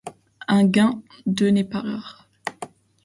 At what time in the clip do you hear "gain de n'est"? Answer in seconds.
0.65-1.63